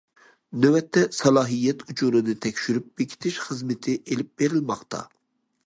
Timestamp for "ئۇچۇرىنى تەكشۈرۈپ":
1.93-2.89